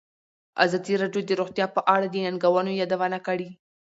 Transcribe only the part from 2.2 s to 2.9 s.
ننګونو